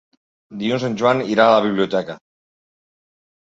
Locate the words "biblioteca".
1.67-2.19